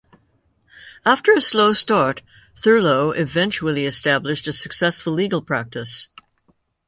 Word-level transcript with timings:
After 1.05 1.31
a 1.31 1.39
slow 1.41 1.73
start, 1.73 2.23
Thurlow 2.55 3.11
eventually 3.11 3.85
established 3.85 4.47
a 4.47 4.53
successful 4.53 5.13
legal 5.13 5.43
practice. 5.43 6.09